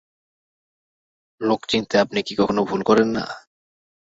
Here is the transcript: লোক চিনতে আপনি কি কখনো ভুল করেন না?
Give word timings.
লোক 1.41 1.61
চিনতে 1.69 1.95
আপনি 1.99 2.19
কি 2.27 2.33
কখনো 2.35 2.61
ভুল 2.69 2.81
করেন 2.89 3.07
না? 3.15 3.23